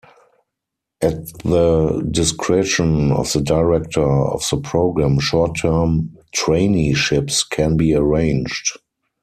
[1.03, 8.79] At the discretion of the director of the program, short-term traineeships can be arranged.